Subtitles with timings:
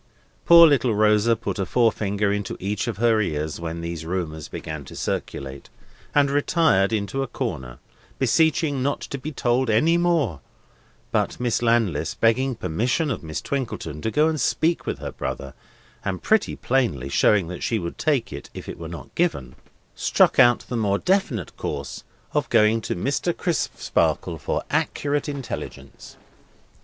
[0.47, 4.83] Poor little Rosa put a forefinger into each of her ears when these rumours began
[4.85, 5.69] to circulate,
[6.15, 7.77] and retired into a corner,
[8.17, 10.39] beseeching not to be told any more;
[11.11, 15.53] but Miss Landless, begging permission of Miss Twinkleton to go and speak with her brother,
[16.03, 19.55] and pretty plainly showing that she would take it if it were not given,
[19.93, 23.37] struck out the more definite course of going to Mr.
[23.37, 26.17] Crisparkle's for accurate intelligence.